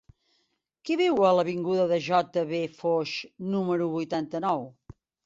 Qui 0.87 0.95
viu 1.01 1.19
a 1.27 1.33
l'avinguda 1.39 1.85
de 1.91 1.99
J. 2.05 2.45
V. 2.53 2.63
Foix 2.79 3.13
número 3.53 3.91
vuitanta-nou? 3.93 4.65